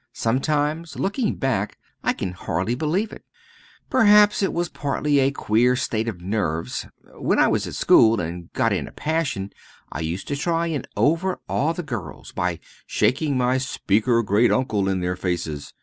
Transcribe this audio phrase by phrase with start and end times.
[0.13, 3.23] sometimes looking back I can hardly believe it
[3.87, 6.87] perhaps it was partly a queer state of nerves.
[7.19, 9.51] When I was at school and got in a passion
[9.91, 15.01] I used to try and overawe the girls by shaking my Speaker great uncle in
[15.01, 15.71] their faces.